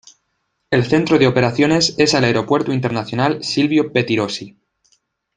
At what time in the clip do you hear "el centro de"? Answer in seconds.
0.71-1.27